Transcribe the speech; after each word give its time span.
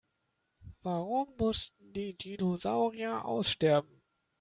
Warum 0.81 1.35
mussten 1.37 1.93
die 1.93 2.15
Dinosaurier 2.17 3.23
aussterben? 3.23 4.01